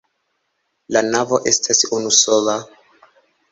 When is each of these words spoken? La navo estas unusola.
La 0.97 1.03
navo 1.09 1.39
estas 1.53 1.83
unusola. 1.99 2.59